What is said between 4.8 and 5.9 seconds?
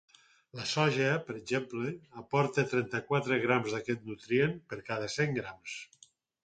cada cent grams.